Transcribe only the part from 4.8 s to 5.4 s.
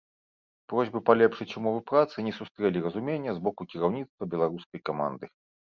каманды.